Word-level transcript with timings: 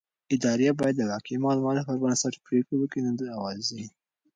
ادارې 0.35 0.69
بايد 0.79 0.95
د 0.97 1.01
واقعي 1.11 1.37
معلوماتو 1.45 1.85
پر 1.87 1.95
بنسټ 2.03 2.33
پرېکړې 2.45 2.75
وکړي 2.77 3.01
نه 3.07 3.11
د 3.19 3.21
اوازې. 3.37 3.81